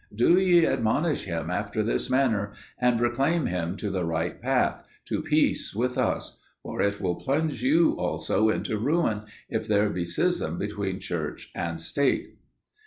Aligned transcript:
Do 0.15 0.39
ye 0.39 0.65
admonish 0.65 1.25
him 1.25 1.51
after 1.51 1.83
this 1.83 2.09
manner, 2.09 2.53
and 2.79 2.99
reclaim 2.99 3.45
him 3.45 3.77
to 3.77 3.91
the 3.91 4.03
right 4.03 4.41
path, 4.41 4.83
to 5.05 5.21
peace 5.21 5.75
with 5.75 5.95
us; 5.95 6.41
for 6.63 6.81
it 6.81 6.99
will 6.99 7.13
plunge 7.13 7.61
you 7.61 7.91
also 7.99 8.49
into 8.49 8.79
ruin, 8.79 9.21
if 9.47 9.67
there 9.67 9.91
be 9.91 10.03
schism 10.05 10.57
between 10.57 10.99
church 10.99 11.51
and 11.53 11.79
state." 11.79 12.33